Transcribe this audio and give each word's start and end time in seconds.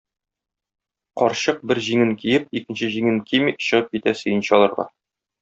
Карчык, 1.21 1.59
бер 1.71 1.81
җиңен 1.89 2.13
киеп, 2.23 2.49
икенче 2.61 2.89
җиңен 2.95 3.21
кими, 3.29 3.55
чыгып 3.67 3.93
китә 3.95 4.17
сөенче 4.25 4.57
алырга. 4.61 4.89